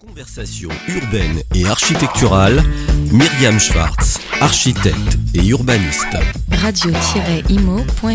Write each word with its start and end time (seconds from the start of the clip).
Conversation 0.00 0.70
urbaine 0.88 1.42
et 1.54 1.66
architecturale, 1.66 2.62
Myriam 3.12 3.60
Schwartz, 3.60 4.18
architecte 4.40 5.18
et 5.34 5.46
urbaniste. 5.46 6.16
Radio-imo.fr 6.52 8.08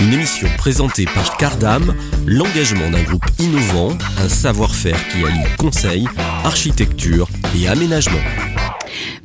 Une 0.00 0.12
émission 0.14 0.48
présentée 0.56 1.04
par 1.04 1.36
Cardam, 1.36 1.94
l'engagement 2.24 2.88
d'un 2.88 3.02
groupe 3.02 3.26
innovant, 3.38 3.90
un 4.18 4.28
savoir-faire 4.30 4.96
qui 5.08 5.22
allie 5.22 5.44
conseil, 5.58 6.08
architecture 6.44 7.28
et 7.60 7.68
aménagement. 7.68 8.22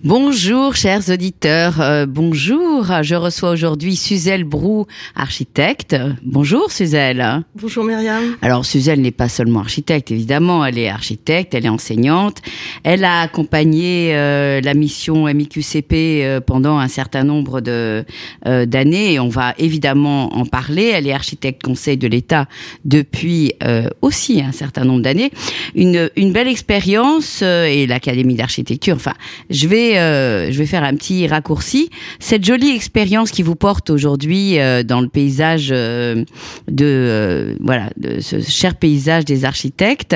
Bonjour 0.04 0.76
chers 0.76 1.10
auditeurs, 1.10 1.82
euh, 1.82 2.06
bonjour. 2.06 2.86
Je 3.02 3.16
reçois 3.16 3.50
aujourd'hui 3.50 3.96
Suzelle 3.96 4.44
Brou, 4.44 4.86
architecte. 5.16 5.96
Bonjour 6.22 6.72
Suzelle. 6.72 7.44
Bonjour 7.60 7.84
Myriam. 7.84 8.38
Alors 8.44 8.64
Suzelle 8.64 9.02
n'est 9.02 9.10
pas 9.10 9.28
seulement 9.28 9.62
architecte, 9.62 10.12
évidemment, 10.12 10.64
elle 10.64 10.78
est 10.78 10.88
architecte, 10.88 11.56
elle 11.56 11.66
est 11.66 11.70
enseignante. 11.70 12.44
Elle 12.84 13.04
a 13.06 13.22
accompagné 13.22 14.12
euh, 14.12 14.62
la 14.62 14.76
mission 14.76 15.26
MIQCP 15.26 15.94
euh, 15.94 16.42
pendant 16.42 16.78
un 16.78 16.90
certain 16.90 17.24
nombre 17.24 17.60
de 17.60 18.06
d'années 18.46 19.14
et 19.14 19.20
on 19.20 19.30
va 19.30 19.56
évidemment 19.58 20.36
en 20.38 20.46
parler. 20.46 20.92
Elle 20.94 21.08
est 21.08 21.14
architecte 21.14 21.64
conseil 21.64 21.98
de 21.98 22.08
l'État 22.08 22.46
depuis 22.86 23.54
aussi 24.02 24.42
un 24.42 24.52
certain 24.52 24.86
nombre 24.86 25.02
d'années. 25.02 25.32
Une, 25.76 26.10
une 26.16 26.32
belle 26.32 26.48
expérience 26.48 27.42
et 27.42 27.88
l'Académie 27.88 28.36
d'architecture. 28.36 28.96
Enfin, 28.96 29.14
je 29.50 29.68
vais, 29.68 29.87
euh, 29.96 30.52
je 30.52 30.58
vais 30.58 30.66
faire 30.66 30.84
un 30.84 30.96
petit 30.96 31.28
raccourci. 31.28 31.90
Cette 32.20 32.46
jolie 32.46 32.72
expérience 32.72 33.32
qui 33.32 33.44
vous 33.44 33.56
porte 33.56 33.90
aujourd'hui 33.90 34.60
euh, 34.60 34.84
dans 34.84 35.02
le 35.02 35.08
paysage 35.08 35.70
euh, 35.72 36.24
de, 36.68 37.58
voilà, 37.62 37.90
ce 38.20 38.42
cher 38.42 38.76
paysage 38.76 39.26
des 39.26 39.46
architectes, 39.46 40.16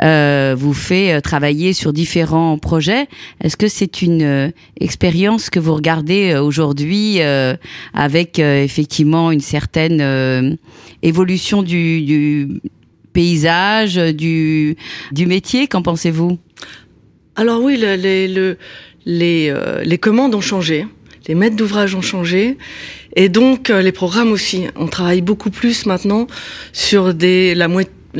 vous 0.00 0.74
fait 0.74 1.20
travailler 1.20 1.72
sur 1.72 1.92
différents 1.92 2.58
projets. 2.58 3.06
Est-ce 3.42 3.56
que 3.56 3.68
c'est 3.68 4.02
une 4.02 4.52
expérience 4.80 5.50
que 5.50 5.60
vous 5.60 5.74
regardez 5.74 6.36
aujourd'hui 6.36 7.20
avec 7.94 8.38
effectivement 8.38 9.30
une 9.30 9.40
certaine 9.40 10.58
évolution 11.02 11.62
du, 11.62 12.60
paysage, 13.12 13.96
du, 13.96 14.76
métier? 15.26 15.66
Qu'en 15.66 15.82
pensez-vous? 15.82 16.38
Alors 17.38 17.62
oui, 17.62 17.78
le, 17.78 18.56
les, 19.06 19.48
euh, 19.50 19.82
les 19.84 19.98
commandes 19.98 20.34
ont 20.34 20.40
changé, 20.40 20.86
les 21.26 21.34
maîtres 21.34 21.56
d'ouvrage 21.56 21.94
ont 21.94 22.02
changé, 22.02 22.56
et 23.16 23.28
donc 23.28 23.70
euh, 23.70 23.82
les 23.82 23.92
programmes 23.92 24.32
aussi. 24.32 24.66
On 24.76 24.86
travaille 24.86 25.20
beaucoup 25.20 25.50
plus 25.50 25.86
maintenant 25.86 26.26
sur 26.72 27.14
des 27.14 27.54
la, 27.54 27.68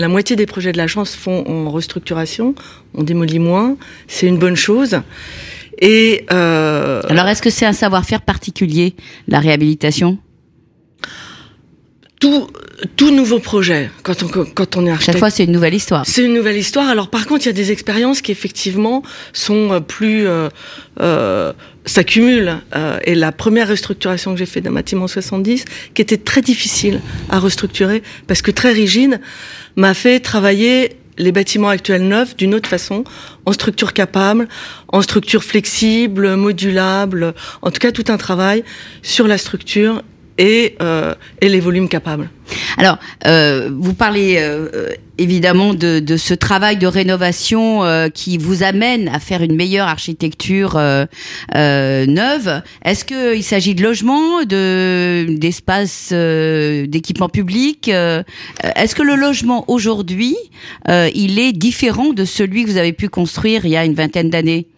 moitié 0.09 0.37
des 0.37 0.47
projets 0.47 0.73
de 0.73 0.79
la 0.79 0.87
chance 0.87 1.15
font 1.15 1.45
en 1.47 1.71
restructuration, 1.71 2.55
on 2.95 3.03
démolit 3.03 3.39
moins, 3.39 3.77
c'est 4.07 4.27
une 4.27 4.39
bonne 4.39 4.57
chose. 4.57 5.01
Et 5.81 6.27
euh, 6.33 7.01
alors, 7.09 7.29
est-ce 7.29 7.43
que 7.43 7.51
c'est 7.51 7.67
un 7.67 7.73
savoir-faire 7.73 8.23
particulier, 8.23 8.95
la 9.29 9.39
réhabilitation? 9.39 10.19
Tout, 12.21 12.49
tout 12.97 13.11
nouveau 13.11 13.39
projet 13.39 13.91
quand 14.03 14.23
on, 14.23 14.29
quand 14.29 14.77
on 14.77 14.87
est 14.87 14.91
architecte. 14.91 15.13
Chaque 15.13 15.19
fois, 15.19 15.31
c'est 15.31 15.45
une 15.45 15.53
nouvelle 15.53 15.75
histoire. 15.75 16.05
C'est 16.07 16.25
une 16.25 16.35
nouvelle 16.35 16.57
histoire. 16.57 16.89
Alors, 16.89 17.09
par 17.09 17.27
contre, 17.27 17.45
il 17.45 17.47
y 17.47 17.51
a 17.51 17.55
des 17.55 17.73
expériences 17.73 18.23
qui 18.23 18.33
effectivement 18.33 19.03
sont 19.33 19.73
euh, 19.73 19.81
plus 19.81 20.27
euh, 20.27 20.49
euh, 21.01 21.53
s'accumulent. 21.85 22.59
Euh, 22.75 22.99
et 23.05 23.15
la 23.15 23.33
première 23.33 23.69
restructuration 23.69 24.33
que 24.33 24.39
j'ai 24.39 24.47
faite 24.47 24.65
d'un 24.65 24.73
bâtiment 24.73 25.09
70, 25.09 25.65
qui 25.95 26.03
était 26.03 26.17
très 26.17 26.43
difficile 26.43 27.01
à 27.31 27.39
restructurer 27.39 28.03
parce 28.27 28.43
que 28.43 28.51
très 28.51 28.73
rigide, 28.73 29.21
m'a 29.77 29.95
fait 29.95 30.21
travailler 30.21 30.97
les 31.19 31.33
bâtiments 31.33 31.69
actuels 31.69 32.07
neufs 32.07 32.37
d'une 32.37 32.55
autre 32.55 32.69
façon, 32.69 33.03
en 33.45 33.53
structure 33.53 33.93
capable, 33.93 34.49
en 34.89 35.03
structure 35.03 35.43
flexible, 35.43 36.37
modulable, 36.37 37.35
en 37.63 37.71
tout 37.73 37.81
cas 37.81 37.91
tout 37.91 38.05
un 38.09 38.17
travail 38.17 38.63
sur 39.03 39.27
la 39.27 39.37
structure 39.37 40.03
et, 40.39 40.77
euh, 40.81 41.15
et 41.41 41.49
les 41.49 41.61
volumes 41.61 41.89
capables. 41.89 42.31
Alors, 42.77 42.99
euh, 43.27 43.71
vous 43.77 43.93
parlez 43.93 44.37
euh, 44.39 44.91
évidemment 45.19 45.75
de, 45.75 45.99
de, 45.99 46.17
ce 46.17 46.33
travail 46.33 46.77
de 46.77 46.87
rénovation 46.87 47.85
euh, 47.85 48.09
qui 48.09 48.39
vous 48.39 48.63
amène 48.63 49.09
à 49.09 49.19
faire 49.19 49.43
une 49.43 49.57
meilleure 49.57 49.89
architecture 49.89 50.75
neuve. 51.55 52.63
Est-ce 52.85 53.05
qu'il 53.05 53.43
s'agit 53.43 53.75
de 53.75 53.83
logement, 53.83 54.45
de 54.45 55.27
d'espace, 55.29 56.13
d'équipement 56.13 57.29
public 57.29 57.89
Est-ce 57.89 58.95
que 58.95 59.03
le 59.03 59.17
logement 59.17 59.65
aujourd'hui, 59.69 60.37
il 60.89 61.39
est 61.39 61.53
différent 61.53 62.13
de 62.13 62.25
celui 62.25 62.65
que 62.65 62.71
vous 62.71 62.77
avez 62.77 62.93
pu 62.93 63.09
construire 63.09 63.65
il 63.65 63.71
y 63.71 63.77
a 63.77 63.85
une 63.85 63.95
vingtaine 63.95 64.31
d'années? 64.31 64.69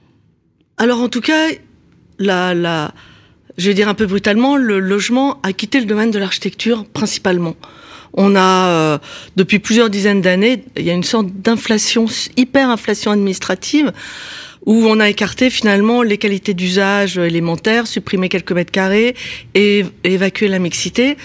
Alors, 0.79 1.01
en 1.01 1.09
tout 1.09 1.21
cas, 1.21 1.49
la, 2.19 2.55
la 2.55 2.95
je 3.61 3.69
vais 3.69 3.75
dire 3.75 3.89
un 3.89 3.95
peu 3.95 4.07
brutalement, 4.07 4.57
le 4.57 4.81
logement 4.81 5.39
a 5.43 5.53
quitté 5.53 5.81
le 5.81 5.87
domaine 5.87 6.11
de 6.11 6.19
l'architecture 6.19 6.87
principalement. 6.87 7.57
On 8.15 8.35
a, 8.35 8.69
euh, 8.69 8.99
depuis 9.37 9.59
plusieurs 9.59 9.91
dizaines 9.91 10.23
d'années, 10.23 10.65
il 10.77 10.85
y 10.85 10.91
a 10.91 10.95
une 10.95 11.05
sorte 11.05 11.27
d'inflation, 11.27 12.07
hyper-inflation 12.39 13.13
administrative, 13.13 13.93
où 14.65 14.87
on 14.87 14.99
a 14.99 15.11
écarté 15.11 15.51
finalement 15.51 16.03
les 16.03 16.17
qualités 16.17 16.55
d'usage 16.55 17.19
élémentaires, 17.19 17.87
supprimé 17.87 18.31
quelques 18.31 18.53
mètres 18.53 18.73
carrés 18.73 19.15
et 19.55 19.85
évacué 20.05 20.49
la 20.49 20.59
mixité. 20.59 21.19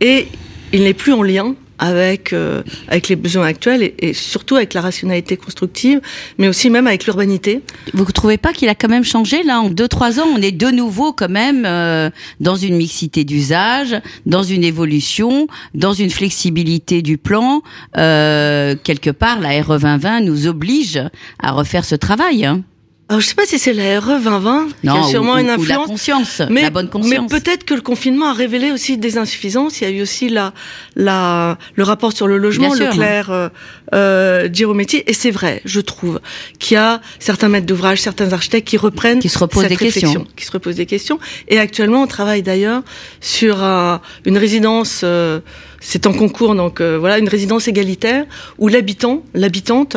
Et 0.00 0.28
il 0.72 0.84
n'est 0.84 0.94
plus 0.94 1.12
en 1.12 1.24
lien 1.24 1.56
avec 1.80 2.32
euh, 2.32 2.62
avec 2.88 3.08
les 3.08 3.16
besoins 3.16 3.46
actuels 3.46 3.92
et, 3.98 4.12
surtout 4.12 4.56
avec 4.56 4.74
la 4.74 4.82
rationalité 4.82 5.36
constructive, 5.36 6.00
mais 6.38 6.46
aussi 6.46 6.70
même 6.70 6.86
avec 6.86 7.06
l'urbanité. 7.06 7.62
Vous 7.94 8.04
ne 8.04 8.10
trouvez 8.10 8.36
pas 8.36 8.52
qu'il 8.52 8.68
a 8.68 8.74
quand 8.74 8.88
même 8.88 9.04
changé 9.04 9.42
là 9.42 9.60
en 9.60 9.70
deux 9.70 9.88
trois 9.88 10.20
ans? 10.20 10.26
On 10.32 10.40
est 10.40 10.52
de 10.52 10.68
nouveau 10.68 11.12
quand 11.12 11.30
même 11.30 11.64
euh, 11.66 12.10
dans 12.38 12.56
une 12.56 12.76
mixité 12.76 13.24
d'usage, 13.24 13.96
dans 14.26 14.42
une 14.42 14.62
évolution, 14.62 15.48
dans 15.74 15.94
une 15.94 16.10
flexibilité 16.10 17.02
du 17.02 17.18
plan. 17.18 17.62
Euh, 17.96 18.76
quelque 18.84 19.10
part, 19.10 19.40
la 19.40 19.60
RE 19.62 19.78
2020 19.78 20.20
nous 20.20 20.46
oblige 20.46 21.00
à 21.42 21.52
refaire 21.52 21.84
ce 21.84 21.94
travail. 21.94 22.44
Hein. 22.44 22.62
Alors, 23.10 23.20
je 23.20 23.26
sais 23.26 23.34
pas 23.34 23.44
si 23.44 23.58
c'est 23.58 23.72
la 23.72 23.98
RE 23.98 24.20
2020 24.20 24.68
qui 24.82 24.88
a 24.88 25.02
sûrement 25.02 25.36
une 25.36 25.50
influence. 25.50 25.78
Ou 25.78 25.80
la 25.80 25.86
conscience, 25.88 26.42
mais, 26.48 26.62
la 26.62 26.70
bonne 26.70 26.88
conscience. 26.88 27.28
Mais 27.28 27.40
peut-être 27.40 27.64
que 27.64 27.74
le 27.74 27.80
confinement 27.80 28.26
a 28.26 28.32
révélé 28.32 28.70
aussi 28.70 28.98
des 28.98 29.18
insuffisances. 29.18 29.80
Il 29.80 29.84
y 29.84 29.86
a 29.88 29.90
eu 29.90 30.00
aussi 30.00 30.28
la, 30.28 30.54
la, 30.94 31.58
le 31.74 31.82
rapport 31.82 32.12
sur 32.12 32.28
le 32.28 32.38
logement, 32.38 32.72
le 32.72 32.88
clair 32.92 33.32
euh, 33.32 33.48
euh, 33.96 34.48
au 34.64 34.74
métier. 34.74 35.10
Et 35.10 35.12
c'est 35.12 35.32
vrai, 35.32 35.60
je 35.64 35.80
trouve, 35.80 36.20
qu'il 36.60 36.76
y 36.76 36.78
a 36.78 37.00
certains 37.18 37.48
maîtres 37.48 37.66
d'ouvrage, 37.66 38.00
certains 38.00 38.32
architectes 38.32 38.68
qui 38.68 38.76
reprennent 38.76 39.18
qui 39.18 39.28
se 39.28 39.40
reposent 39.40 39.64
cette 39.64 39.70
des 39.70 39.90
questions. 39.90 40.24
qui 40.36 40.46
se 40.46 40.52
reposent 40.52 40.76
des 40.76 40.86
questions. 40.86 41.18
Et 41.48 41.58
actuellement, 41.58 42.02
on 42.02 42.06
travaille 42.06 42.42
d'ailleurs 42.44 42.82
sur 43.20 43.60
euh, 43.60 43.96
une 44.24 44.38
résidence. 44.38 45.00
Euh, 45.02 45.40
c'est 45.80 46.06
en 46.06 46.12
concours, 46.12 46.54
donc 46.54 46.80
euh, 46.80 46.98
voilà, 46.98 47.18
une 47.18 47.28
résidence 47.28 47.66
égalitaire 47.66 48.26
où 48.58 48.68
l'habitant, 48.68 49.24
l'habitante 49.34 49.96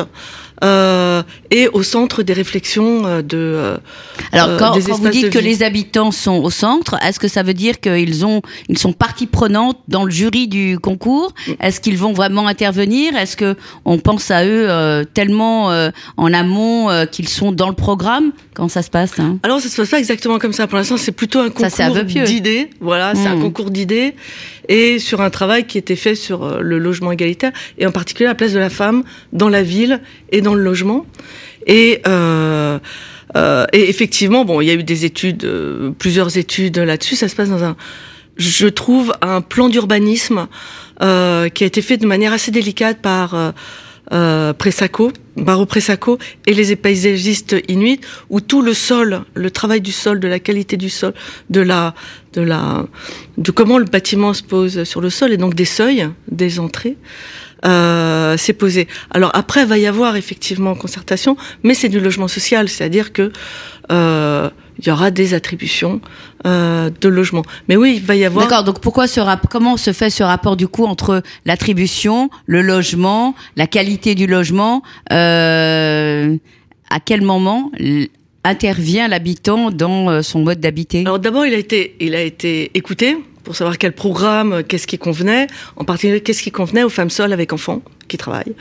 euh, 0.64 1.24
est 1.52 1.68
au 1.68 1.84
centre 1.84 2.24
des 2.24 2.34
réflexions 2.34 3.06
euh, 3.06 3.22
de. 3.22 3.38
Euh, 3.38 3.78
Alors 4.32 4.58
quand, 4.58 4.74
quand 4.74 4.96
vous 4.96 5.10
dites 5.10 5.30
que 5.30 5.40
les 5.40 5.62
habitants 5.62 6.12
sont 6.12 6.38
au 6.38 6.50
centre, 6.50 6.96
est-ce 7.04 7.20
que 7.20 7.28
ça 7.28 7.44
veut 7.44 7.54
dire 7.54 7.82
qu'ils 7.82 8.26
ont, 8.26 8.42
ils 8.70 8.78
sont 8.78 8.94
partie 8.94 9.28
prenante 9.28 9.78
dans 9.90 10.06
le 10.06 10.12
jury 10.12 10.48
du 10.48 10.80
concours? 10.80 11.34
Est-ce 11.60 11.82
qu'ils 11.82 11.98
vont 11.98 12.14
vraiment 12.14 12.48
intervenir? 12.48 13.16
Est-ce 13.16 13.36
que 13.36 13.58
on 13.84 13.98
pense 14.00 14.32
à 14.32 14.46
eux 14.46 15.06
tellement 15.14 15.70
en 16.18 16.34
amont 16.34 17.06
qu'ils 17.12 17.30
sont 17.30 17.52
dans 17.52 17.70
le 17.70 17.76
programme? 17.76 18.32
Quand 18.54 18.70
ça 18.70 18.84
se 18.84 18.90
passe 18.92 19.20
hein? 19.20 19.40
Alors 19.44 19.60
ça 19.60 19.68
se 19.68 19.76
passe 19.76 19.90
pas 19.90 20.00
exactement 20.00 20.38
comme 20.38 20.54
ça. 20.54 20.68
Pour 20.68 20.78
l'instant, 20.78 20.98
c'est 20.98 21.12
plutôt 21.12 21.40
un 21.40 21.50
concours 21.50 22.04
d'idées. 22.26 22.70
Voilà, 22.80 23.16
c'est 23.16 23.28
un 23.28 23.36
mmh. 23.36 23.42
concours 23.42 23.72
d'idées 23.72 24.16
et 24.70 25.00
sur 25.00 25.20
un 25.22 25.30
travail 25.30 25.66
qui 25.66 25.78
était 25.78 25.98
fait 25.98 26.16
sur 26.16 26.62
le 26.62 26.78
logement 26.78 27.12
égalitaire 27.12 27.52
et 27.78 27.86
en 27.86 27.92
particulier 27.92 28.28
la 28.28 28.36
place 28.36 28.54
de 28.54 28.60
la 28.60 28.70
femme 28.70 29.04
dans 29.34 29.50
la 29.50 29.62
ville 29.62 30.00
et 30.32 30.42
dans 30.42 30.53
le 30.54 30.64
logement. 30.64 31.06
Et 31.68 32.02
euh, 32.08 32.80
euh, 33.36 33.66
et 33.74 33.90
effectivement, 33.90 34.46
bon, 34.46 34.62
il 34.62 34.68
y 34.68 34.72
a 34.72 34.74
eu 34.74 34.84
des 34.84 35.06
études, 35.06 35.44
euh, 35.46 35.92
plusieurs 35.98 36.38
études 36.38 36.78
là-dessus. 36.78 37.16
Ça 37.16 37.28
se 37.28 37.36
passe 37.36 37.50
dans 37.50 37.64
un, 37.64 37.76
je 38.38 38.68
trouve, 38.68 39.14
un 39.22 39.42
plan 39.42 39.70
d'urbanisme 39.70 40.48
qui 41.00 41.06
a 41.06 41.66
été 41.66 41.82
fait 41.82 41.98
de 41.98 42.06
manière 42.06 42.32
assez 42.32 42.52
délicate 42.52 43.02
par 43.02 43.54
euh, 44.12 44.54
Pressaco, 44.54 45.12
Baro 45.38 45.66
Pressaco 45.66 46.18
et 46.46 46.54
les 46.54 46.76
paysagistes 46.76 47.56
inuits, 47.68 48.00
où 48.30 48.42
tout 48.42 48.62
le 48.62 48.74
sol, 48.74 49.22
le 49.34 49.50
travail 49.50 49.82
du 49.82 49.92
sol, 49.92 50.20
de 50.20 50.28
la 50.28 50.40
qualité 50.40 50.78
du 50.78 50.90
sol, 50.90 51.14
de 51.50 51.62
la, 51.62 51.96
de 52.34 52.42
la, 52.42 52.86
de 53.38 53.52
comment 53.52 53.78
le 53.78 53.86
bâtiment 53.86 54.34
se 54.34 54.44
pose 54.44 54.84
sur 54.84 55.02
le 55.02 55.10
sol 55.10 55.32
et 55.32 55.38
donc 55.38 55.56
des 55.56 55.66
seuils, 55.66 56.08
des 56.30 56.60
entrées. 56.60 56.98
Euh, 57.66 58.36
s'est 58.36 58.54
posé. 58.54 58.88
Alors 59.12 59.32
après, 59.34 59.62
il 59.62 59.68
va 59.68 59.78
y 59.78 59.88
avoir 59.88 60.18
effectivement 60.18 60.76
concertation, 60.76 61.38
mais 61.64 61.74
c'est 61.74 61.88
du 61.88 62.02
logement 62.02 62.28
social, 62.28 62.68
c'est-à-dire 62.68 63.14
que 63.14 63.32
euh, 63.92 64.50
il 64.80 64.88
y 64.88 64.92
aura 64.92 65.12
des 65.12 65.34
attributions 65.34 66.02
euh, 66.46 66.90
de 67.00 67.10
logement. 67.10 67.44
Mais 67.70 67.76
oui, 67.76 67.94
il 67.98 68.06
va 68.06 68.16
y 68.16 68.26
avoir. 68.26 68.46
D'accord. 68.48 68.64
Donc 68.64 68.80
pourquoi 68.80 69.08
ce 69.08 69.22
comment 69.50 69.78
se 69.78 69.94
fait 69.94 70.10
ce 70.10 70.24
rapport 70.24 70.58
du 70.58 70.68
coup 70.68 70.86
entre 70.86 71.22
l'attribution, 71.46 72.30
le 72.46 72.62
logement, 72.62 73.36
la 73.56 73.68
qualité 73.68 74.16
du 74.16 74.28
logement 74.28 74.82
euh, 75.12 76.36
À 76.90 77.00
quel 77.00 77.22
moment 77.22 77.72
intervient 78.44 79.08
l'habitant 79.08 79.72
dans 79.72 80.10
euh, 80.10 80.22
son 80.22 80.40
mode 80.44 80.60
d'habiter? 80.60 81.02
Alors 81.06 81.20
d'abord, 81.20 81.46
il 81.46 81.54
a 81.54 81.58
été, 81.58 81.96
il 82.00 82.16
a 82.16 82.22
été 82.22 82.72
écouté 82.74 83.18
pour 83.44 83.56
savoir 83.56 83.78
quel 83.78 83.94
programme, 83.94 84.64
qu'est-ce 84.64 84.88
qui 84.88 84.98
convenait, 84.98 85.48
en 85.76 85.86
particulier 85.86 86.22
qu'est-ce 86.22 86.44
qui 86.44 86.52
convenait 86.52 86.84
aux 86.84 86.90
femmes 86.90 87.10
seules 87.10 87.34
avec 87.34 87.54
enfants 87.54 87.82
qui 88.08 88.18
travaillent. 88.18 88.56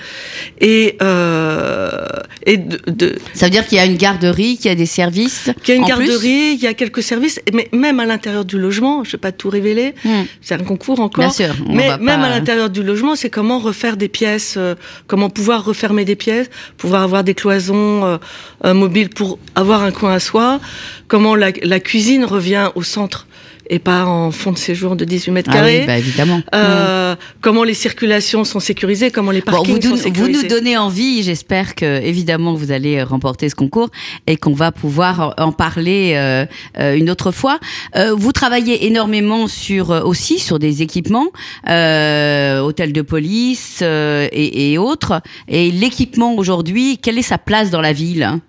Et, 0.61 0.97
euh, 1.03 2.07
et 2.47 2.57
de, 2.57 3.17
Ça 3.35 3.47
veut 3.47 3.51
dire 3.51 3.67
qu'il 3.67 3.77
y 3.77 3.81
a 3.81 3.85
une 3.85 3.97
garderie, 3.97 4.57
qu'il 4.57 4.67
y 4.67 4.73
a 4.73 4.75
des 4.75 4.87
services 4.87 5.51
Qu'il 5.63 5.75
y 5.75 5.79
a 5.79 5.81
une 5.81 5.87
garderie, 5.87 6.53
il 6.55 6.61
y 6.61 6.67
a 6.67 6.75
quelques 6.75 7.03
services, 7.03 7.41
mais 7.53 7.69
même 7.73 8.01
à 8.01 8.07
l'intérieur 8.07 8.45
du 8.45 8.59
logement, 8.59 9.05
je 9.05 9.09
ne 9.09 9.13
vais 9.13 9.19
pas 9.19 9.33
tout 9.33 9.51
révéler, 9.51 9.95
hmm. 10.05 10.23
c'est 10.41 10.55
un 10.55 10.65
concours 10.65 11.01
encore. 11.01 11.25
Bien 11.25 11.33
sûr, 11.33 11.55
mais 11.69 11.97
même 11.99 12.23
à 12.23 12.31
l'intérieur 12.31 12.71
du 12.71 12.83
logement, 12.83 13.17
c'est 13.17 13.31
comment 13.31 13.59
refaire 13.59 13.97
des 13.97 14.09
pièces, 14.09 14.55
euh, 14.57 14.75
comment 15.07 15.31
pouvoir 15.31 15.65
refermer 15.65 16.05
des 16.05 16.17
pièces, 16.17 16.49
pouvoir 16.77 17.03
avoir 17.03 17.25
des 17.25 17.35
cloisons 17.35 18.05
euh, 18.05 18.19
euh 18.65 18.75
mobiles 18.75 19.11
pour 19.11 19.39
avoir 19.55 19.83
un 19.83 19.93
coin 19.93 20.15
à 20.15 20.21
soi, 20.21 20.61
comment 21.09 21.35
la, 21.35 21.51
la 21.63 21.81
cuisine 21.81 22.25
revient 22.25 22.71
au 22.75 22.83
centre 22.83 23.27
et 23.69 23.79
pas 23.79 24.05
en 24.05 24.31
fond 24.31 24.53
de 24.53 24.59
séjour 24.59 24.97
de 24.97 25.05
18 25.05 25.33
mètres 25.33 25.51
ah 25.53 25.57
carrés. 25.57 25.81
oui, 25.81 25.87
bah 25.87 25.99
évidemment. 25.99 26.41
Euh, 26.55 27.17
comment 27.41 27.65
les 27.65 27.75
circulations 27.75 28.45
sont 28.45 28.61
sécurisées, 28.61 29.11
comment 29.11 29.31
les 29.31 29.43
parkings 29.43 29.81
vous, 29.81 29.97
sont 29.97 29.97
sécurisés. 29.97 30.33
Vous 30.33 30.43
nous 30.43 30.49
donnez 30.49 30.77
envie, 30.77 31.23
j'espère 31.23 31.75
que 31.75 32.03
évidemment 32.03 32.55
vous 32.55 32.73
allez 32.73 33.03
remporter 33.03 33.49
ce 33.49 33.55
concours 33.55 33.91
et 34.27 34.37
qu'on 34.37 34.55
va 34.55 34.73
pouvoir 34.73 35.35
en 35.39 35.53
parler 35.53 36.13
euh, 36.15 36.47
euh 36.79 36.97
une 36.97 37.11
autre 37.11 37.31
fois. 37.31 37.59
Euh, 37.97 38.15
vous 38.15 38.33
travaillez 38.33 38.87
énormément 38.87 39.49
sur 39.49 39.91
euh, 39.91 40.03
aussi 40.03 40.39
sur 40.39 40.59
des 40.59 40.83
équipements, 40.83 41.29
euh, 41.69 42.61
hôtels 42.61 42.93
de 42.93 43.03
police 43.03 43.83
et, 43.83 44.73
et 44.73 44.79
autres. 44.79 45.21
Et 45.49 45.71
l'équipement 45.71 46.35
aujourd'hui, 46.35 46.99
quelle 46.99 47.19
est 47.19 47.23
sa 47.23 47.39
place 47.39 47.71
dans 47.71 47.81
la 47.81 47.93
ville? 47.93 48.41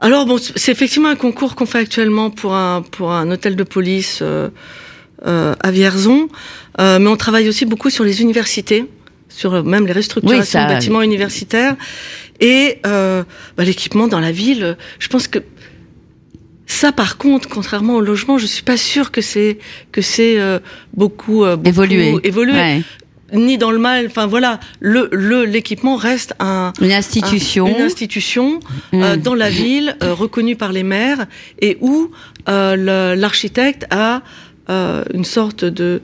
Alors 0.00 0.26
bon, 0.26 0.38
c'est 0.38 0.72
effectivement 0.72 1.08
un 1.08 1.16
concours 1.16 1.54
qu'on 1.54 1.66
fait 1.66 1.78
actuellement 1.78 2.30
pour 2.30 2.54
un 2.54 2.82
pour 2.82 3.12
un 3.12 3.30
hôtel 3.30 3.56
de 3.56 3.62
police 3.62 4.18
euh, 4.20 4.48
euh, 5.26 5.54
à 5.60 5.70
Vierzon, 5.70 6.28
euh, 6.80 6.98
mais 6.98 7.08
on 7.08 7.16
travaille 7.16 7.48
aussi 7.48 7.64
beaucoup 7.64 7.88
sur 7.88 8.04
les 8.04 8.20
universités, 8.20 8.84
sur 9.30 9.64
même 9.64 9.86
les 9.86 9.94
restructurations 9.94 10.62
de 10.62 10.68
bâtiments 10.68 11.02
universitaires 11.02 11.76
et 12.40 12.80
euh, 12.86 13.24
bah, 13.56 13.64
l'équipement 13.64 14.06
dans 14.06 14.20
la 14.20 14.32
ville. 14.32 14.76
Je 14.98 15.08
pense 15.08 15.28
que 15.28 15.38
ça, 16.66 16.92
par 16.92 17.16
contre, 17.16 17.48
contrairement 17.48 17.94
au 17.94 18.00
logement, 18.02 18.36
je 18.36 18.44
suis 18.46 18.64
pas 18.64 18.76
sûre 18.76 19.10
que 19.10 19.22
c'est 19.22 19.58
que 19.92 20.02
c'est 20.02 20.38
euh, 20.38 20.58
beaucoup, 20.92 21.46
beaucoup, 21.46 21.68
évolué. 21.68 22.14
évolué 22.22 22.82
ni 23.32 23.58
dans 23.58 23.70
le 23.70 23.78
mal. 23.78 24.06
Enfin 24.06 24.26
voilà, 24.26 24.60
le 24.80 25.44
l'équipement 25.44 25.96
reste 25.96 26.34
un 26.38 26.72
une 26.80 26.92
institution, 26.92 27.66
une 27.66 27.82
institution 27.82 28.60
euh, 28.94 29.16
mm. 29.16 29.20
dans 29.20 29.34
la 29.34 29.50
ville 29.50 29.96
euh, 30.02 30.14
reconnue 30.14 30.56
par 30.56 30.72
les 30.72 30.82
maires 30.82 31.26
et 31.60 31.78
où 31.80 32.10
euh, 32.48 33.16
l'architecte 33.16 33.86
a 33.90 34.22
une 35.14 35.24
sorte 35.24 35.64
de 35.64 35.84
euh, 35.84 36.00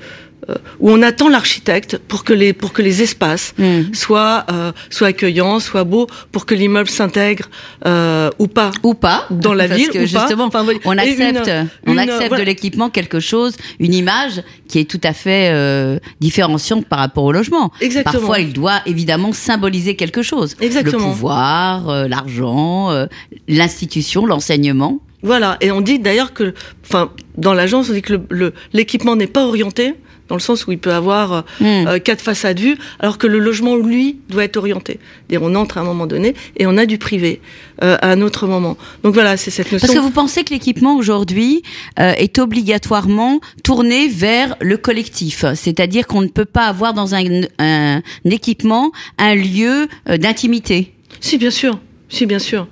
où 0.80 0.90
on 0.90 1.02
attend 1.02 1.28
l'architecte 1.28 1.98
pour 1.98 2.24
que 2.24 2.32
les 2.32 2.52
pour 2.52 2.72
que 2.72 2.82
les 2.82 3.02
espaces 3.02 3.54
hmm. 3.58 3.94
soient 3.94 4.44
euh, 4.50 4.72
soient 4.90 5.08
accueillants, 5.08 5.60
soient 5.60 5.84
beaux, 5.84 6.08
pour 6.32 6.46
que 6.46 6.54
l'immeuble 6.54 6.88
s'intègre 6.88 7.48
euh, 7.86 8.30
ou 8.38 8.48
pas 8.48 8.72
ou 8.82 8.94
pas 8.94 9.26
dans 9.30 9.54
la 9.54 9.66
ville 9.66 9.88
que 9.88 10.00
justement 10.00 10.50
on 10.84 10.98
accepte 10.98 11.50
on 11.86 11.96
accepte 11.96 12.36
de 12.36 12.42
l'équipement 12.42 12.90
quelque 12.90 13.20
chose, 13.20 13.56
une 13.78 13.94
image 13.94 14.42
qui 14.68 14.78
est 14.78 14.90
tout 14.90 15.00
à 15.04 15.12
fait 15.12 15.50
euh, 15.52 15.98
différenciante 16.20 16.86
par 16.86 16.98
rapport 16.98 17.24
au 17.24 17.32
logement. 17.32 17.70
Exactement. 17.80 18.20
Parfois, 18.20 18.40
il 18.40 18.52
doit 18.52 18.80
évidemment 18.86 19.32
symboliser 19.32 19.96
quelque 19.96 20.22
chose. 20.22 20.56
Exactement. 20.60 21.06
Le 21.06 21.12
pouvoir, 21.12 21.88
euh, 21.88 22.08
l'argent, 22.08 23.06
l'institution, 23.48 24.26
l'enseignement. 24.26 25.00
Voilà, 25.22 25.56
et 25.60 25.70
on 25.70 25.80
dit 25.80 26.00
d'ailleurs 26.00 26.32
que, 26.32 26.52
enfin, 26.84 27.10
dans 27.36 27.54
l'agence, 27.54 27.88
on 27.90 27.92
dit 27.92 28.02
que 28.02 28.20
l'équipement 28.72 29.14
n'est 29.14 29.28
pas 29.28 29.46
orienté 29.46 29.94
dans 30.28 30.36
le 30.36 30.40
sens 30.40 30.66
où 30.66 30.72
il 30.72 30.78
peut 30.78 30.92
avoir 30.92 31.32
euh, 31.32 31.40
hmm. 31.60 31.86
euh, 31.86 31.98
quatre 31.98 32.22
façades 32.22 32.58
vues, 32.58 32.78
alors 33.00 33.18
que 33.18 33.26
le 33.26 33.38
logement, 33.38 33.76
lui, 33.76 34.18
doit 34.28 34.44
être 34.44 34.56
orienté. 34.56 34.98
on 35.32 35.54
entre 35.54 35.78
à 35.78 35.80
un 35.82 35.84
moment 35.84 36.06
donné 36.06 36.34
et 36.56 36.66
on 36.66 36.76
a 36.76 36.86
du 36.86 36.98
privé 36.98 37.40
euh, 37.82 37.96
à 38.00 38.10
un 38.10 38.22
autre 38.22 38.46
moment. 38.46 38.76
Donc 39.02 39.14
voilà, 39.14 39.36
c'est 39.36 39.50
cette 39.50 39.70
notion. 39.72 39.86
Parce 39.86 39.98
que 39.98 40.02
vous 40.02 40.10
pensez 40.10 40.44
que 40.44 40.50
l'équipement 40.50 40.96
aujourd'hui 40.96 41.62
est 41.96 42.38
obligatoirement 42.38 43.40
tourné 43.62 44.08
vers 44.08 44.56
le 44.60 44.76
collectif, 44.76 45.44
c'est-à-dire 45.54 46.06
qu'on 46.06 46.22
ne 46.22 46.28
peut 46.28 46.44
pas 46.44 46.66
avoir 46.66 46.94
dans 46.94 47.14
un, 47.14 47.42
un 47.58 48.02
équipement 48.24 48.92
un 49.18 49.34
lieu 49.34 49.88
d'intimité. 50.06 50.94
Si, 51.20 51.38
bien 51.38 51.50
sûr. 51.50 51.78
Si, 52.08 52.26
bien 52.26 52.38
sûr. 52.38 52.66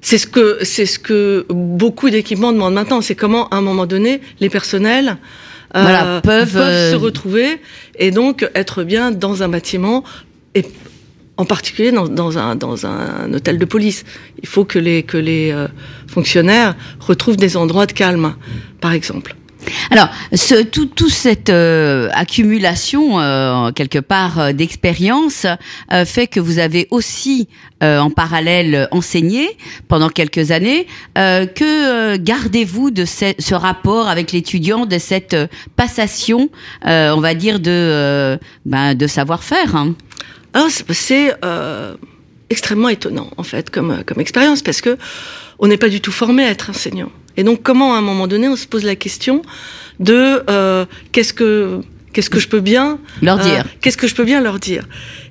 c'est 0.00 0.18
ce 0.18 0.26
que 0.26 0.58
c'est 0.62 0.86
ce 0.86 0.98
que 0.98 1.46
beaucoup 1.50 2.10
d'équipements 2.10 2.52
demandent 2.52 2.74
maintenant. 2.74 3.00
C'est 3.00 3.14
comment, 3.14 3.48
à 3.48 3.56
un 3.56 3.62
moment 3.62 3.86
donné, 3.86 4.20
les 4.40 4.48
personnels 4.48 5.18
euh, 5.74 6.20
peuvent, 6.20 6.56
euh, 6.56 6.92
se 6.92 6.96
retrouver 6.96 7.60
et 7.98 8.10
donc 8.10 8.48
être 8.54 8.84
bien 8.84 9.10
dans 9.10 9.42
un 9.42 9.48
bâtiment 9.48 10.04
et 10.54 10.64
en 11.36 11.44
particulier 11.44 11.92
dans, 11.92 12.08
dans, 12.08 12.38
un, 12.38 12.56
dans 12.56 12.86
un 12.86 13.32
hôtel 13.32 13.58
de 13.58 13.64
police. 13.64 14.04
Il 14.42 14.48
faut 14.48 14.64
que 14.64 14.78
les, 14.78 15.02
que 15.02 15.16
les 15.16 15.50
euh, 15.50 15.68
fonctionnaires 16.06 16.76
retrouvent 17.00 17.36
des 17.36 17.56
endroits 17.56 17.86
de 17.86 17.92
calme, 17.92 18.34
par 18.80 18.92
exemple. 18.92 19.34
Alors, 19.90 20.08
ce, 20.32 20.62
tout, 20.62 20.86
tout 20.86 21.08
cette 21.08 21.50
euh, 21.50 22.08
accumulation 22.12 23.20
euh, 23.20 23.70
quelque 23.72 23.98
part 23.98 24.38
euh, 24.38 24.52
d'expérience 24.52 25.46
fait 26.06 26.26
que 26.26 26.40
vous 26.40 26.58
avez 26.58 26.88
aussi 26.90 27.48
en 27.82 28.10
parallèle 28.10 28.88
enseigné 28.92 29.48
pendant 29.88 30.08
quelques 30.08 30.50
années. 30.52 30.86
que 31.14 32.16
gardez-vous 32.16 32.90
de 32.90 33.04
ce, 33.04 33.54
rapport 33.54 34.08
avec 34.08 34.32
l'étudiant, 34.32 34.86
de 34.86 34.98
cette 34.98 35.36
passation, 35.76 36.48
on 36.84 37.20
va 37.20 37.34
dire 37.34 37.60
de 37.60 38.38
ben, 38.64 38.94
de 38.94 39.06
savoir-faire 39.06 39.74
hein? 39.76 39.94
Alors 40.54 40.68
c'est 40.70 41.34
extrêmement 42.50 42.88
étonnant 42.88 43.30
en 43.36 43.42
fait 43.42 43.70
comme 43.70 44.02
comme 44.04 44.20
expérience 44.20 44.62
parce 44.62 44.80
que 44.80 44.96
on 45.58 45.66
n'est 45.66 45.78
pas 45.78 45.88
du 45.88 46.00
tout 46.00 46.12
formé 46.12 46.44
à 46.44 46.50
être 46.50 46.70
enseignant. 46.70 47.10
Et 47.36 47.44
donc, 47.44 47.62
comment 47.62 47.94
à 47.94 47.98
un 47.98 48.02
moment 48.02 48.26
donné, 48.26 48.48
on 48.48 48.56
se 48.56 48.66
pose 48.66 48.84
la 48.84 48.96
question 48.96 49.42
de 50.00 50.42
euh, 50.50 50.84
qu'est-ce 51.12 51.32
que 51.32 51.80
qu'est-ce 52.12 52.30
que 52.30 52.40
je 52.40 52.48
peux 52.48 52.60
bien 52.60 52.98
leur 53.22 53.40
euh, 53.40 53.42
dire 53.42 53.64
Qu'est-ce 53.80 53.96
que 53.96 54.06
je 54.06 54.14
peux 54.14 54.24
bien 54.24 54.40
leur 54.40 54.58
dire? 54.58 54.86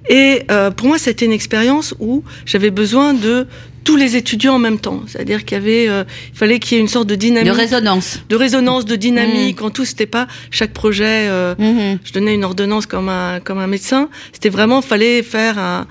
Et 0.10 0.44
euh, 0.50 0.72
pour 0.72 0.88
moi, 0.88 0.98
c'était 0.98 1.26
une 1.26 1.32
expérience 1.32 1.94
où 2.00 2.24
j'avais 2.46 2.72
besoin 2.72 3.14
de 3.14 3.48
tous 3.84 3.96
les 3.96 4.16
étudiants 4.16 4.56
en 4.56 4.60
même 4.60 4.80
temps, 4.80 5.02
c'est-à-dire 5.08 5.44
qu'il 5.44 5.58
y 5.58 5.62
avait, 5.62 5.90
euh, 5.90 6.04
il 6.32 6.38
fallait 6.38 6.60
qu'il 6.60 6.78
y 6.78 6.80
ait 6.80 6.82
une 6.82 6.88
sorte 6.88 7.08
de 7.08 7.16
dynamique, 7.16 7.52
de 7.52 7.58
résonance, 7.58 8.20
de 8.30 8.36
résonance, 8.36 8.86
de 8.86 8.96
dynamique. 8.96 9.62
Mmh. 9.62 9.66
En 9.66 9.70
tout, 9.72 9.86
c'était 9.86 10.06
pas 10.06 10.28
chaque 10.52 10.72
projet. 10.72 11.28
Euh, 11.30 11.56
mmh. 11.58 12.00
Je 12.04 12.14
donnais 12.14 12.36
une 12.36 12.44
ordonnance 12.44 12.86
comme 12.86 13.10
un 13.10 13.40
comme 13.40 13.58
un 13.58 13.68
médecin. 13.68 14.10
C'était 14.34 14.50
vraiment, 14.50 14.82
fallait 14.82 15.24
faire 15.24 15.58
un 15.58 15.88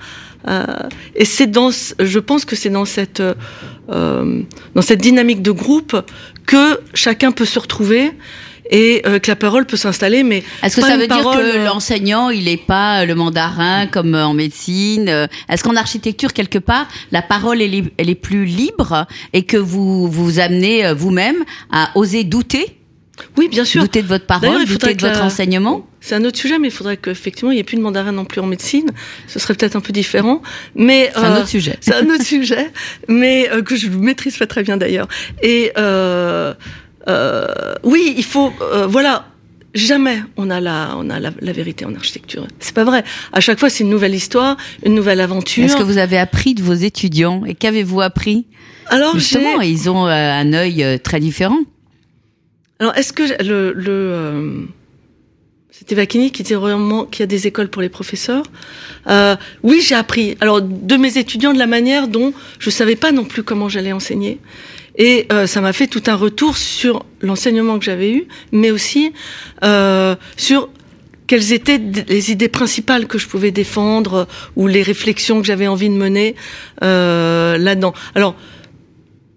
et 1.15 1.25
c'est 1.25 1.47
dans, 1.47 1.69
je 1.71 2.19
pense 2.19 2.45
que 2.45 2.55
c'est 2.55 2.69
dans 2.69 2.85
cette 2.85 3.21
euh, 3.91 4.41
dans 4.75 4.81
cette 4.81 5.01
dynamique 5.01 5.41
de 5.41 5.51
groupe 5.51 5.95
que 6.45 6.79
chacun 6.93 7.31
peut 7.31 7.45
se 7.45 7.59
retrouver 7.59 8.11
et 8.69 9.01
euh, 9.05 9.19
que 9.19 9.29
la 9.29 9.35
parole 9.35 9.65
peut 9.65 9.77
s'installer. 9.77 10.23
Mais 10.23 10.43
est-ce 10.63 10.77
que 10.77 10.81
ça 10.81 10.97
veut 10.97 11.07
dire 11.07 11.23
que 11.23 11.65
l'enseignant 11.65 12.29
il 12.29 12.45
n'est 12.45 12.57
pas 12.57 13.05
le 13.05 13.15
mandarin 13.15 13.87
comme 13.87 14.15
en 14.15 14.33
médecine 14.33 15.27
Est-ce 15.49 15.63
qu'en 15.63 15.75
architecture 15.75 16.33
quelque 16.33 16.59
part 16.59 16.87
la 17.11 17.21
parole 17.21 17.61
elle 17.61 17.75
est, 17.75 17.83
elle 17.97 18.09
est 18.09 18.15
plus 18.15 18.45
libre 18.45 19.07
et 19.33 19.43
que 19.43 19.57
vous 19.57 20.07
vous 20.09 20.39
amenez 20.39 20.93
vous-même 20.93 21.43
à 21.71 21.91
oser 21.95 22.23
douter? 22.23 22.80
Oui, 23.37 23.47
bien 23.49 23.65
sûr. 23.65 23.81
Douter 23.81 24.01
de 24.01 24.07
votre 24.07 24.25
parole, 24.25 24.65
douter 24.65 24.93
de 24.93 25.01
votre 25.01 25.23
enseignement 25.23 25.85
C'est 25.99 26.15
un 26.15 26.23
autre 26.25 26.37
sujet, 26.37 26.59
mais 26.59 26.67
il 26.67 26.73
faudrait 26.73 26.97
qu'effectivement, 26.97 27.51
il 27.51 27.55
n'y 27.55 27.59
ait 27.59 27.65
plus 27.65 27.77
de 27.77 27.81
mandarin 27.81 28.11
non 28.11 28.25
plus 28.25 28.41
en 28.41 28.45
médecine. 28.45 28.89
Ce 29.27 29.39
serait 29.39 29.53
peut-être 29.53 29.75
un 29.75 29.81
peu 29.81 29.93
différent. 29.93 30.41
Mais, 30.75 31.11
c'est 31.13 31.21
un 31.21 31.37
autre 31.37 31.47
sujet. 31.47 31.77
C'est 31.81 31.95
un 31.95 32.09
autre 32.09 32.25
sujet, 32.25 32.71
mais 33.07 33.49
euh, 33.51 33.61
que 33.61 33.75
je 33.75 33.89
maîtrise 33.89 34.37
pas 34.37 34.47
très 34.47 34.63
bien 34.63 34.77
d'ailleurs. 34.77 35.07
Et 35.41 35.71
euh, 35.77 36.53
euh, 37.07 37.73
oui, 37.83 38.13
il 38.17 38.23
faut... 38.23 38.51
Euh, 38.61 38.87
voilà, 38.87 39.25
jamais 39.73 40.21
on 40.37 40.49
a 40.49 40.59
la, 40.59 40.95
on 40.97 41.09
a 41.09 41.19
la, 41.19 41.31
la 41.39 41.51
vérité 41.51 41.85
en 41.85 41.95
architecture. 41.95 42.47
C'est 42.59 42.75
pas 42.75 42.83
vrai. 42.83 43.03
À 43.31 43.39
chaque 43.39 43.59
fois, 43.59 43.69
c'est 43.69 43.83
une 43.83 43.89
nouvelle 43.89 44.15
histoire, 44.15 44.57
une 44.85 44.95
nouvelle 44.95 45.21
aventure. 45.21 45.63
Est-ce 45.63 45.77
que 45.77 45.83
vous 45.83 45.97
avez 45.97 46.17
appris 46.17 46.53
de 46.53 46.61
vos 46.61 46.73
étudiants 46.73 47.43
Et 47.45 47.55
qu'avez-vous 47.55 48.01
appris 48.01 48.47
Alors, 48.87 49.15
justement, 49.15 49.61
ils 49.61 49.89
ont 49.89 50.05
un 50.05 50.53
œil 50.53 50.99
très 51.03 51.19
différent. 51.19 51.59
Alors, 52.81 52.97
est-ce 52.97 53.13
que 53.13 53.43
le, 53.43 53.73
le 53.73 53.91
euh, 53.91 54.63
c'était 55.69 55.93
Vacchini 55.93 56.31
qui 56.31 56.41
disait 56.41 56.55
vraiment 56.55 57.05
qu'il 57.05 57.19
y 57.19 57.23
a 57.23 57.27
des 57.27 57.45
écoles 57.45 57.67
pour 57.69 57.83
les 57.83 57.89
professeurs? 57.89 58.41
Euh, 59.07 59.35
oui, 59.61 59.81
j'ai 59.81 59.93
appris. 59.93 60.35
Alors, 60.41 60.63
de 60.63 60.95
mes 60.95 61.19
étudiants, 61.19 61.53
de 61.53 61.59
la 61.59 61.67
manière 61.67 62.07
dont 62.07 62.33
je 62.57 62.71
savais 62.71 62.95
pas 62.95 63.11
non 63.11 63.23
plus 63.23 63.43
comment 63.43 63.69
j'allais 63.69 63.91
enseigner. 63.91 64.39
Et 64.97 65.27
ça 65.45 65.61
m'a 65.61 65.71
fait 65.73 65.87
tout 65.87 66.03
un 66.07 66.15
retour 66.15 66.57
sur 66.57 67.05
l'enseignement 67.21 67.79
que 67.79 67.85
j'avais 67.85 68.11
eu, 68.11 68.27
mais 68.51 68.71
aussi 68.71 69.13
sur 70.35 70.69
quelles 71.27 71.53
étaient 71.53 71.79
les 72.09 72.31
idées 72.31 72.49
principales 72.49 73.07
que 73.07 73.17
je 73.17 73.27
pouvais 73.27 73.51
défendre 73.51 74.27
ou 74.57 74.67
les 74.67 74.83
réflexions 74.83 75.39
que 75.39 75.47
j'avais 75.47 75.67
envie 75.67 75.87
de 75.87 75.95
mener 75.95 76.35
là-dedans. 76.81 77.93
Alors, 78.15 78.35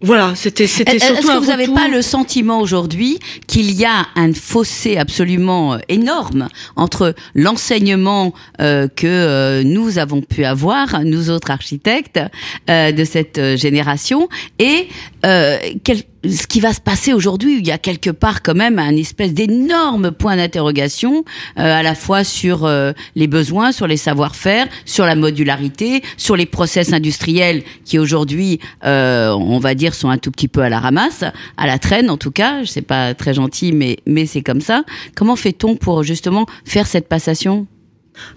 voilà, 0.04 0.34
c'était 0.34 0.66
c'était 0.66 0.99
surtout 0.99 1.18
Est-ce 1.18 1.26
que 1.26 1.38
vous 1.38 1.46
n'avez 1.46 1.68
pas 1.68 1.88
le 1.88 2.02
sentiment 2.02 2.61
aujourd'hui 2.61 3.18
qu'il 3.46 3.73
y 3.73 3.87
a 3.87 4.06
un 4.16 4.34
fossé 4.34 4.99
absolument 4.99 5.75
euh, 5.75 5.78
énorme 5.88 6.49
entre 6.76 7.14
l'enseignement 7.34 8.34
euh, 8.61 8.87
que 8.87 9.06
euh, 9.06 9.62
nous 9.64 9.99
avons 9.99 10.20
pu 10.20 10.44
avoir, 10.44 11.02
nous 11.04 11.30
autres 11.30 11.50
architectes 11.50 12.20
de 12.68 13.04
cette 13.04 13.56
génération, 13.56 14.28
et 14.58 14.88
quel 15.23 16.02
ce 16.28 16.47
qui 16.47 16.61
va 16.61 16.73
se 16.73 16.81
passer 16.81 17.12
aujourd'hui, 17.12 17.59
il 17.59 17.66
y 17.66 17.71
a 17.71 17.78
quelque 17.78 18.11
part 18.11 18.43
quand 18.43 18.54
même 18.54 18.78
un 18.78 18.97
espèce 18.97 19.35
d'énorme 19.35 20.11
point 20.11 20.37
d'interrogation, 20.37 21.25
euh, 21.59 21.62
à 21.62 21.83
la 21.83 21.95
fois 21.95 22.25
sur 22.25 22.64
euh, 22.64 22.93
les 23.14 23.26
besoins, 23.26 23.73
sur 23.73 23.87
les 23.87 23.97
savoir-faire, 23.97 24.66
sur 24.85 25.07
la 25.07 25.16
modularité, 25.16 26.02
sur 26.16 26.37
les 26.37 26.47
process 26.47 26.93
industriels 26.93 27.62
qui 27.85 27.99
aujourd'hui, 27.99 28.61
euh, 28.85 29.33
on 29.33 29.59
va 29.59 29.75
dire, 29.75 29.95
sont 29.95 30.09
un 30.09 30.19
tout 30.19 30.31
petit 30.31 30.49
peu 30.49 30.62
à 30.62 30.69
la 30.69 30.81
ramasse, 30.81 31.25
à 31.57 31.66
la 31.66 31.78
traîne 31.78 32.11
en 32.11 32.16
tout 32.16 32.31
cas. 32.31 32.64
C'est 32.64 32.83
pas 32.83 33.14
très 33.14 33.35
gentil, 33.35 33.73
mais 33.73 33.99
mais 34.07 34.26
c'est 34.26 34.43
comme 34.43 34.61
ça. 34.61 34.85
Comment 35.14 35.37
fait-on 35.37 35.76
pour 35.76 36.02
justement 36.02 36.47
faire 36.64 36.87
cette 36.87 37.09
passation? 37.09 37.66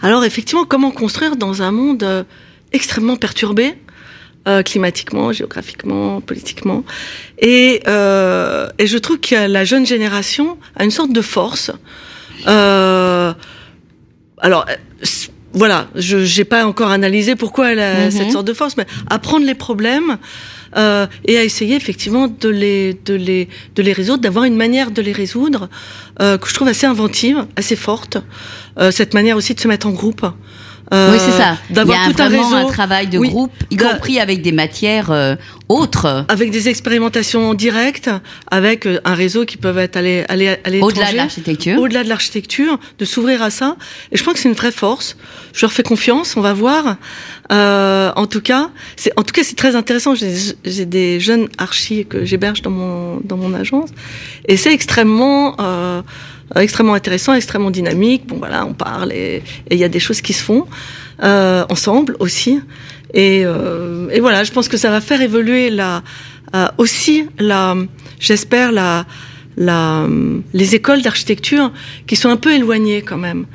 Alors 0.02 0.24
effectivement, 0.24 0.66
comment 0.66 0.92
construire 0.92 1.36
dans 1.36 1.62
un 1.62 1.72
monde 1.72 2.26
extrêmement 2.72 3.16
perturbé? 3.16 3.76
Euh, 4.48 4.64
climatiquement, 4.64 5.32
géographiquement, 5.32 6.22
politiquement. 6.22 6.84
Et, 7.40 7.82
euh, 7.88 8.70
et 8.78 8.88
je 8.88 8.98
trouve 8.98 9.20
que 9.20 9.48
la 9.48 9.66
jeune 9.66 9.86
génération 9.86 10.58
a 10.76 10.84
une 10.84 10.92
sorte 10.92 11.12
de 11.12 11.22
force. 11.22 11.72
Euh, 12.48 13.34
alors, 14.40 14.66
voilà, 15.54 15.88
je 15.96 16.18
n'ai 16.38 16.46
pas 16.46 16.66
encore 16.66 16.92
analysé 16.92 17.36
pourquoi 17.36 17.72
elle 17.72 17.80
a 17.80 18.06
mhm. 18.06 18.12
cette 18.12 18.32
sorte 18.32 18.48
de 18.48 18.54
force, 18.54 18.78
mais 18.78 18.86
à 19.10 19.20
prendre 19.20 19.46
les 19.46 19.56
problèmes 19.56 20.18
euh, 20.76 21.08
et 21.26 21.38
à 21.38 21.44
essayer 21.44 21.76
effectivement 21.76 22.28
de 22.28 22.50
les, 22.50 22.94
de 23.06 23.14
les, 23.14 23.48
de 23.76 23.82
les 23.82 23.94
résoudre, 23.94 24.22
d'avoir 24.22 24.46
une 24.46 24.56
manière 24.56 24.92
de 24.92 25.02
les 25.02 25.14
résoudre 25.14 25.70
euh, 26.22 26.38
que 26.38 26.48
je 26.48 26.54
trouve 26.54 26.68
assez 26.68 26.86
inventive, 26.86 27.46
assez 27.56 27.76
forte. 27.76 28.18
Euh, 28.78 28.92
cette 28.92 29.14
manière 29.14 29.38
aussi 29.38 29.56
de 29.56 29.60
se 29.60 29.68
mettre 29.68 29.88
en 29.88 29.92
groupe. 29.92 30.26
Euh, 30.94 31.12
oui, 31.14 31.20
c'est 31.20 31.32
ça. 31.32 31.58
D'avoir 31.70 32.10
tout 32.10 32.22
un 32.22 32.30
réseau. 32.30 32.56
un 32.56 32.66
travail 32.66 33.08
de 33.08 33.20
groupe, 33.20 33.52
y 33.70 33.76
compris 33.76 34.20
avec 34.20 34.42
des 34.42 34.52
matières 34.52 35.12
euh, 35.12 35.36
autres. 35.68 36.26
Avec 36.30 36.52
des 36.52 36.70
expérimentations 36.70 37.54
directes, 37.54 38.10
avec 38.50 38.86
euh, 38.86 39.00
un 39.04 39.14
réseau 39.14 39.46
qui 39.46 39.58
peuvent 39.58 39.78
être 39.78 39.98
allé 39.98 40.24
aller 40.30 40.58
aller 40.64 40.80
au-delà 40.82 41.12
de 41.12 41.18
l'architecture. 41.18 41.80
Au-delà 41.80 42.04
de 42.04 42.10
l'architecture, 42.10 42.80
de 43.00 43.06
s'ouvrir 43.06 43.42
à 43.42 43.50
ça. 43.50 43.76
Et 44.12 44.18
je 44.18 44.24
pense 44.24 44.36
que 44.36 44.40
c'est 44.40 44.50
une 44.50 44.56
vraie 44.56 44.72
force. 44.72 45.18
Je 45.54 45.62
leur 45.62 45.74
fais 45.74 45.84
confiance. 45.84 46.38
On 46.38 46.42
va 46.42 46.54
voir. 46.54 46.96
Euh, 47.52 48.12
en 48.16 48.28
tout 48.28 48.42
cas, 48.42 48.70
c'est 48.96 49.12
en 49.18 49.24
tout 49.24 49.34
cas 49.34 49.44
c'est 49.44 49.56
très 49.56 49.76
intéressant. 49.76 50.14
J'ai 50.16 50.86
des 50.86 51.20
jeunes 51.20 51.48
archis 51.58 52.06
que 52.06 52.26
j'héberge 52.26 52.62
dans 52.62 52.72
mon 52.72 53.20
dans 53.24 53.38
mon 53.38 53.54
agence, 53.54 53.90
et 54.48 54.58
c'est 54.58 54.74
extrêmement 54.74 55.56
euh, 55.60 56.02
extrêmement 56.56 56.94
intéressant, 56.94 57.34
extrêmement 57.34 57.72
dynamique. 57.72 58.26
Bon 58.28 58.38
voilà, 58.38 58.66
on 58.66 58.74
parle 58.74 59.12
et 59.12 59.44
il 59.70 59.78
y 59.78 59.84
a 59.84 59.90
des 59.90 60.00
choses 60.00 60.22
qui 60.22 60.34
se 60.34 60.44
font 60.44 60.66
euh, 61.24 61.66
ensemble 61.70 62.16
aussi. 62.20 62.62
Et, 63.14 63.44
euh, 63.46 64.10
et, 64.10 64.20
voilà, 64.20 64.44
je 64.44 64.52
pense 64.52 64.68
que 64.68 64.78
ça 64.78 64.90
va 64.90 65.02
faire 65.02 65.22
évoluer 65.22 65.70
la 65.70 66.04
euh, 66.56 66.68
aussi 66.78 67.26
la, 67.40 67.76
j'espère 68.20 68.72
la 68.72 69.06
la, 69.58 70.08
les 70.54 70.76
écoles 70.76 71.02
d'architecture 71.02 71.72
qui 72.06 72.16
sont 72.16 72.30
un 72.30 72.38
peu 72.38 72.54
éloignées 72.54 73.02
quand 73.02 73.18
même. 73.18 73.48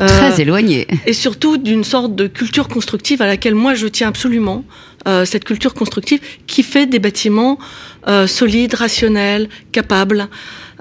Euh, 0.00 0.06
Très 0.06 0.40
éloignées. 0.40 0.86
Et 1.06 1.12
surtout 1.12 1.58
d'une 1.58 1.84
sorte 1.84 2.16
de 2.16 2.26
culture 2.26 2.66
constructive 2.66 3.20
à 3.20 3.26
laquelle 3.26 3.54
moi 3.54 3.74
je 3.74 3.86
tiens 3.86 4.08
absolument. 4.08 4.64
Euh, 5.06 5.24
cette 5.24 5.44
culture 5.44 5.72
constructive 5.74 6.20
qui 6.46 6.62
fait 6.62 6.86
des 6.86 6.98
bâtiments 6.98 7.58
euh, 8.08 8.26
solides, 8.26 8.74
rationnels, 8.74 9.48
capables. 9.72 10.28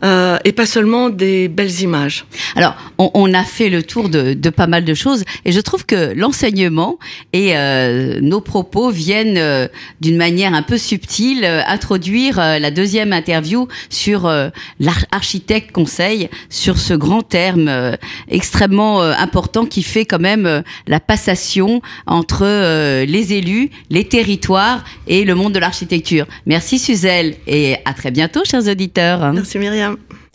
Euh, 0.04 0.38
et 0.46 0.54
pas 0.54 0.66
seulement 0.66 1.10
des 1.10 1.48
belles 1.48 1.82
images. 1.82 2.26
Alors, 2.56 2.76
on, 2.98 3.12
on 3.14 3.34
a 3.34 3.44
fait 3.44 3.70
le 3.70 3.84
tour 3.84 4.10
de, 4.10 4.34
de, 4.34 4.50
pas 4.50 4.68
mal 4.68 4.86
de 4.86 4.94
choses, 4.94 5.24
et 5.46 5.52
je 5.52 5.60
trouve 5.60 5.86
que 5.86 6.14
l'enseignement 6.16 6.98
et 7.34 7.58
euh, 7.58 8.20
nos 8.22 8.42
propos 8.42 8.92
viennent 8.92 9.38
euh, 9.38 9.68
d'une 10.02 10.18
manière 10.18 10.54
un 10.54 10.62
peu 10.62 10.78
subtile 10.78 11.44
euh, 11.44 11.62
introduire 11.68 12.38
la 12.38 12.72
deuxième 12.72 13.14
interview 13.14 13.68
sur 13.90 14.32
l'architecte 14.80 15.72
conseil, 15.72 16.30
sur 16.50 16.78
ce 16.78 16.94
grand 16.94 17.22
terme 17.22 17.98
extrêmement 18.30 19.02
important 19.02 19.66
qui 19.66 19.84
fait 19.84 20.06
quand 20.06 20.20
même 20.20 20.64
la 20.88 21.00
passation 21.00 21.82
entre 22.06 22.46
les 23.04 23.34
élus, 23.34 23.70
les 23.90 24.06
territoires 24.06 24.84
et 25.08 25.26
le 25.26 25.36
monde 25.36 25.54
de 25.54 25.60
l'architecture. 25.60 26.26
Merci 26.46 26.80
Suzelle 26.80 27.36
et 27.48 27.76
à 27.86 27.94
très 27.94 28.12
bientôt, 28.12 28.42
chers 28.46 28.68
auditeurs. 28.68 29.34
Merci 29.34 29.60
Myriam. 29.60 29.89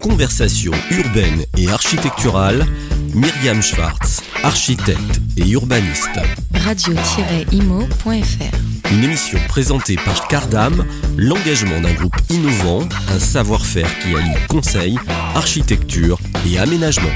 Conversation 0.04 0.72
urbaine 0.90 1.46
et 1.56 1.70
architecturale, 1.70 2.66
Myriam 3.14 3.62
Schwartz, 3.62 4.20
architecte 4.42 5.22
et 5.38 5.48
urbaniste. 5.48 6.20
Radio-imo.fr 6.52 8.12
Une 8.92 9.02
émission 9.02 9.38
présentée 9.48 9.96
par 9.96 10.28
Cardam, 10.28 10.84
l'engagement 11.16 11.80
d'un 11.80 11.94
groupe 11.94 12.16
innovant, 12.28 12.86
un 13.08 13.18
savoir-faire 13.18 13.88
qui 14.00 14.14
allie 14.14 14.46
conseil, 14.46 14.98
architecture 15.34 16.18
et 16.46 16.58
aménagement. 16.58 17.08